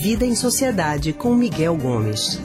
[0.00, 2.40] Vida em Sociedade com Miguel Gomes.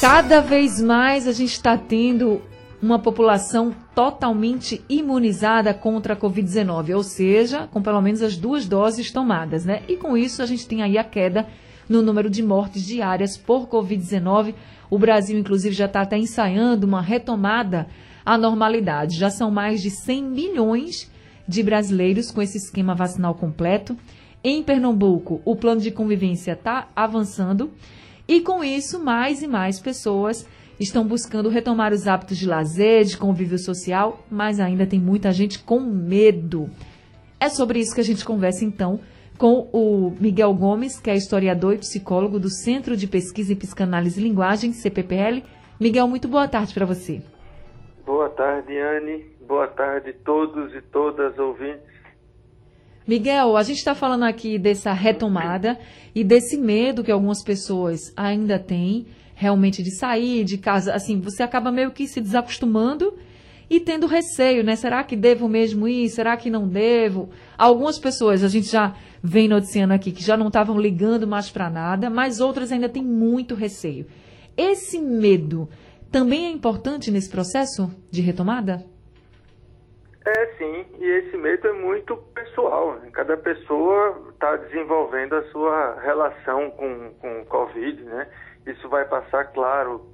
[0.00, 2.42] Cada vez mais a gente está tendo
[2.82, 9.12] uma população totalmente imunizada contra a Covid-19, ou seja, com pelo menos as duas doses
[9.12, 9.82] tomadas, né?
[9.86, 11.46] E com isso a gente tem aí a queda
[11.88, 14.52] no número de mortes diárias por Covid-19.
[14.90, 17.86] O Brasil, inclusive, já está até ensaiando uma retomada
[18.26, 19.16] à normalidade.
[19.16, 21.08] Já são mais de 100 milhões
[21.46, 23.96] de brasileiros com esse esquema vacinal completo.
[24.46, 27.70] Em Pernambuco, o plano de convivência está avançando
[28.28, 30.46] e, com isso, mais e mais pessoas
[30.78, 35.60] estão buscando retomar os hábitos de lazer, de convívio social, mas ainda tem muita gente
[35.60, 36.68] com medo.
[37.40, 39.00] É sobre isso que a gente conversa então
[39.38, 44.20] com o Miguel Gomes, que é historiador e psicólogo do Centro de Pesquisa em Psicanálise
[44.20, 45.42] e Linguagem, CPPL.
[45.80, 47.22] Miguel, muito boa tarde para você.
[48.04, 49.24] Boa tarde, Anne.
[49.48, 51.93] Boa tarde a todos e todas ouvintes.
[53.06, 55.78] Miguel, a gente está falando aqui dessa retomada
[56.14, 60.94] e desse medo que algumas pessoas ainda têm realmente de sair de casa.
[60.94, 63.12] Assim, você acaba meio que se desacostumando
[63.68, 64.74] e tendo receio, né?
[64.74, 66.08] Será que devo mesmo ir?
[66.08, 67.28] Será que não devo?
[67.58, 71.68] Algumas pessoas, a gente já vem noticiando aqui, que já não estavam ligando mais para
[71.68, 74.06] nada, mas outras ainda têm muito receio.
[74.56, 75.68] Esse medo
[76.10, 78.93] também é importante nesse processo de retomada?
[80.26, 82.94] É sim, e esse medo é muito pessoal.
[82.94, 83.10] Né?
[83.12, 88.26] Cada pessoa está desenvolvendo a sua relação com, com o Covid, né?
[88.66, 90.06] Isso vai passar, claro,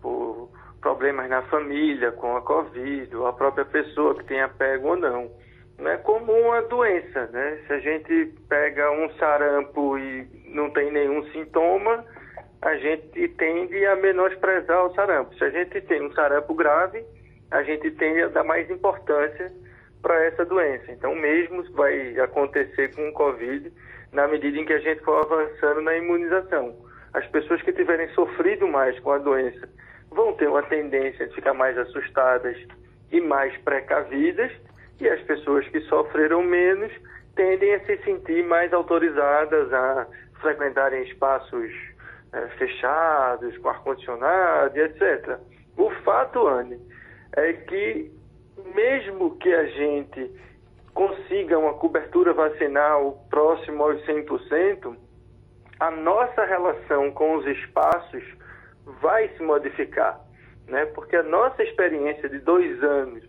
[0.00, 0.48] por
[0.80, 5.30] problemas na família com a Covid, ou a própria pessoa que tenha pego ou não.
[5.78, 7.58] Não é como uma doença, né?
[7.66, 12.04] Se a gente pega um sarampo e não tem nenhum sintoma,
[12.62, 15.34] a gente tende a menosprezar o sarampo.
[15.34, 17.04] Se a gente tem um sarampo grave,
[17.50, 19.52] a gente tende a dar mais importância
[20.02, 20.90] para essa doença.
[20.92, 23.72] Então, mesmo vai acontecer com o Covid
[24.12, 26.74] na medida em que a gente for avançando na imunização.
[27.12, 29.68] As pessoas que tiverem sofrido mais com a doença
[30.10, 32.56] vão ter uma tendência de ficar mais assustadas
[33.12, 34.50] e mais precavidas,
[35.00, 36.92] e as pessoas que sofreram menos
[37.34, 40.06] tendem a se sentir mais autorizadas a
[40.40, 41.72] frequentarem espaços
[42.32, 45.38] é, fechados, com ar-condicionado, etc.
[45.76, 46.78] O fato, Anne,
[47.36, 48.10] é que
[48.74, 50.30] mesmo que a gente
[50.92, 54.96] consiga uma cobertura vacinal próximo aos 100%,
[55.78, 58.22] a nossa relação com os espaços
[59.00, 60.20] vai se modificar,
[60.66, 60.84] né?
[60.86, 63.24] Porque a nossa experiência de dois anos,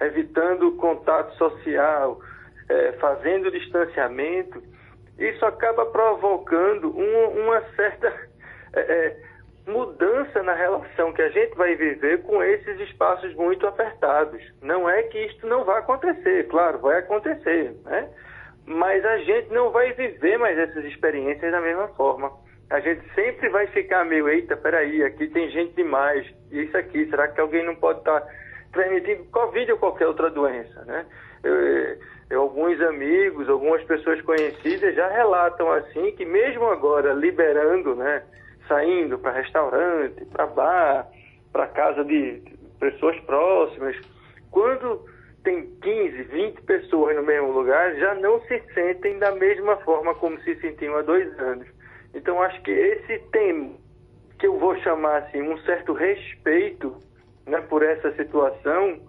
[0.00, 2.20] evitando o contato social,
[2.68, 4.62] é, fazendo distanciamento,
[5.18, 8.08] isso acaba provocando um, uma certa
[8.74, 9.35] é, é
[9.66, 14.40] mudança na relação que a gente vai viver com esses espaços muito apertados.
[14.62, 18.08] Não é que isto não vai acontecer, claro, vai acontecer, né?
[18.64, 22.32] Mas a gente não vai viver mais essas experiências da mesma forma.
[22.70, 27.28] A gente sempre vai ficar meio, eita, peraí, aqui tem gente demais, isso aqui, será
[27.28, 28.28] que alguém não pode estar tá
[28.72, 31.06] transmitindo Covid ou qualquer outra doença, né?
[31.44, 31.54] Eu,
[32.30, 38.22] eu, alguns amigos, algumas pessoas conhecidas já relatam assim que mesmo agora liberando, né,
[38.68, 41.08] saindo para restaurante, para bar,
[41.52, 42.42] para casa de
[42.78, 43.96] pessoas próximas.
[44.50, 45.04] Quando
[45.42, 50.38] tem 15, 20 pessoas no mesmo lugar, já não se sentem da mesma forma como
[50.40, 51.66] se sentiam há dois anos.
[52.14, 53.74] Então, acho que esse tema,
[54.38, 56.96] que eu vou chamar assim, um certo respeito
[57.46, 59.00] né, por essa situação,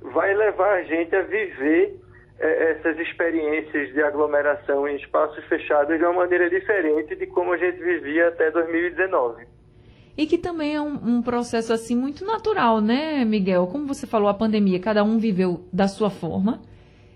[0.00, 2.00] vai levar a gente a viver
[2.42, 7.78] essas experiências de aglomeração em espaços fechados de uma maneira diferente de como a gente
[7.78, 9.46] vivia até 2019.
[10.16, 13.66] E que também é um, um, processo assim muito natural, né, Miguel?
[13.68, 16.60] Como você falou, a pandemia, cada um viveu da sua forma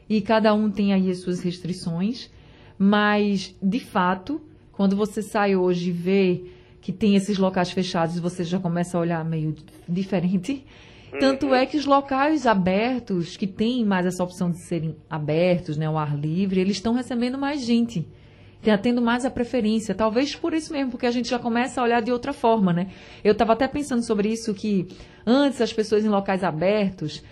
[0.08, 2.32] e cada um tem aí as suas restrições,
[2.78, 4.40] mas de fato,
[4.72, 6.44] quando você sai hoje e vê
[6.80, 9.56] que tem esses locais fechados, você já começa a olhar meio
[9.88, 10.64] diferente
[11.18, 15.86] tanto é que os locais abertos, que têm mais essa opção de serem abertos, né,
[15.86, 18.06] ao ar livre, eles estão recebendo mais gente.
[18.58, 19.94] Está tendo mais a preferência.
[19.94, 22.88] Talvez por isso mesmo, porque a gente já começa a olhar de outra forma, né?
[23.22, 24.88] Eu estava até pensando sobre isso, que
[25.24, 27.22] antes as pessoas em locais abertos,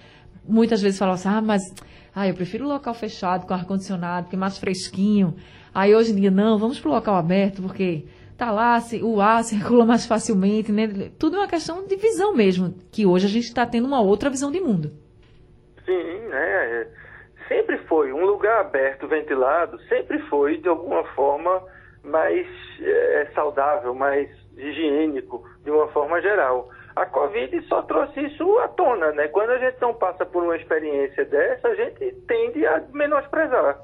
[0.47, 1.63] muitas vezes falavam assim, ah, mas
[2.15, 5.35] ah, eu prefiro o local fechado, com ar-condicionado, porque é mais fresquinho.
[5.75, 8.05] Aí hoje em dia, não, vamos para o local aberto, porque
[8.37, 10.89] tá lá, o ar circula mais facilmente, né?
[11.19, 14.31] Tudo é uma questão de visão mesmo, que hoje a gente está tendo uma outra
[14.31, 14.91] visão de mundo.
[15.85, 16.87] Sim, né?
[17.49, 21.63] Sempre foi um lugar aberto, ventilado, sempre foi de alguma forma
[22.03, 22.47] mais
[22.81, 26.71] é, saudável, mais higiênico, de uma forma geral.
[26.97, 29.29] A Covid só trouxe isso à tona, né?
[29.29, 33.79] Quando a gente não passa por uma experiência dessa, a gente tende a menosprezar.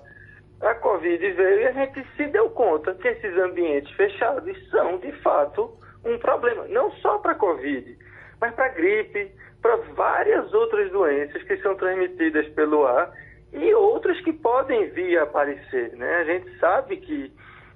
[0.61, 5.12] A Covid veio e a gente se deu conta que esses ambientes fechados são, de
[5.23, 5.71] fato,
[6.05, 6.67] um problema.
[6.69, 7.97] Não só para a Covid,
[8.41, 13.11] mas para a gripe, para várias outras doenças que são transmitidas pelo ar
[13.53, 15.93] e outras que podem vir a aparecer.
[15.97, 16.17] Né?
[16.17, 17.33] A gente sabe que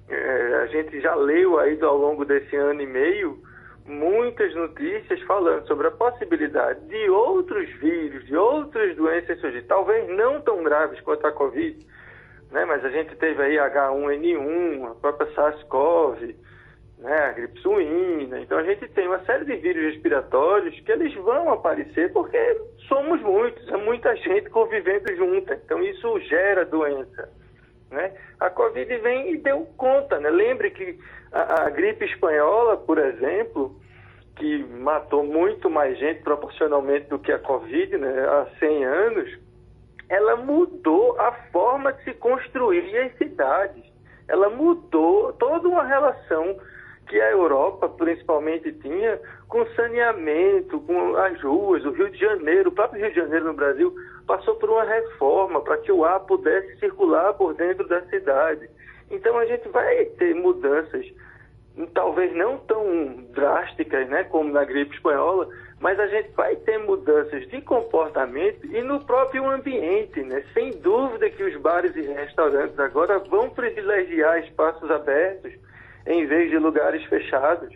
[0.07, 3.39] é, a gente já leu aí ao longo desse ano e meio
[3.85, 10.41] muitas notícias falando sobre a possibilidade de outros vírus, de outras doenças surgir, talvez não
[10.41, 11.85] tão graves quanto a Covid,
[12.51, 12.65] né?
[12.65, 16.35] mas a gente teve aí H1N1, a própria SARS-CoV,
[16.99, 17.17] né?
[17.17, 18.39] a gripe suína.
[18.39, 22.37] Então a gente tem uma série de vírus respiratórios que eles vão aparecer porque
[22.87, 25.59] somos muitos, é muita gente convivendo junta.
[25.63, 27.29] Então isso gera doença.
[27.91, 28.13] Né?
[28.39, 30.19] A Covid vem e deu conta.
[30.19, 30.29] Né?
[30.29, 30.99] Lembre que
[31.31, 33.79] a, a, gripe espanhola, por exemplo,
[34.35, 38.27] que matou muito mais gente proporcionalmente do que a Covid né?
[38.27, 39.44] há 100 anos,
[40.09, 43.83] ela mudou a forma de se construir as cidades.
[44.27, 46.57] Ela mudou toda uma relação
[47.07, 52.73] que a Europa principalmente tinha com saneamento, com as ruas, o Rio de Janeiro, o
[52.73, 53.93] próprio Rio de Janeiro no Brasil
[54.25, 58.67] passou por uma reforma para que o ar pudesse circular por dentro da cidade.
[59.11, 61.05] Então a gente vai ter mudanças,
[61.93, 65.47] talvez não tão drásticas, né, como na gripe espanhola,
[65.79, 70.43] mas a gente vai ter mudanças de comportamento e no próprio ambiente, né?
[70.53, 75.53] Sem dúvida que os bares e restaurantes agora vão privilegiar espaços abertos
[76.07, 77.69] em vez de lugares fechados,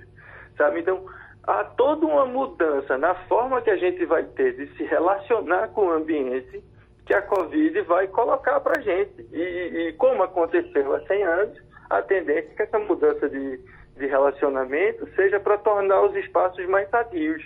[0.57, 0.79] sabe?
[0.79, 1.05] Então,
[1.43, 5.87] há toda uma mudança na forma que a gente vai ter de se relacionar com
[5.87, 6.63] o ambiente
[7.05, 9.27] que a Covid vai colocar para a gente.
[9.33, 11.59] E, e, como aconteceu há 100 anos,
[11.89, 13.59] a tendência é que essa mudança de,
[13.99, 17.43] de relacionamento seja para tornar os espaços mais sadios.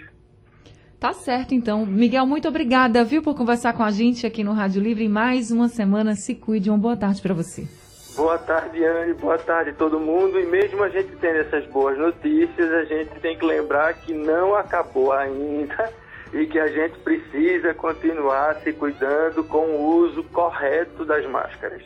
[1.00, 1.85] Tá certo, então.
[1.85, 5.09] Miguel, muito obrigada, viu, por conversar com a gente aqui no Rádio Livre.
[5.09, 6.15] Mais uma semana.
[6.15, 6.69] Se cuide.
[6.69, 7.67] Uma boa tarde para você.
[8.15, 9.13] Boa tarde, Anne.
[9.15, 10.39] Boa tarde, todo mundo.
[10.39, 14.55] E mesmo a gente tendo essas boas notícias, a gente tem que lembrar que não
[14.55, 15.91] acabou ainda
[16.31, 21.83] e que a gente precisa continuar se cuidando com o uso correto das máscaras.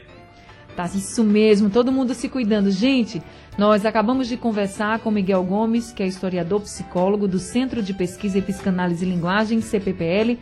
[0.77, 2.69] Tá, isso mesmo, todo mundo se cuidando.
[2.69, 3.19] Gente,
[3.57, 8.37] nós acabamos de conversar com Miguel Gomes, que é historiador psicólogo do Centro de Pesquisa
[8.37, 10.37] e Psicanálise e Linguagem, CPPL,